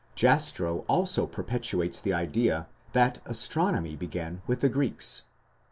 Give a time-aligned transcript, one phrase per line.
[0.15, 5.21] Jastrow also perpetuates the idea that astronomy began with the Greeks.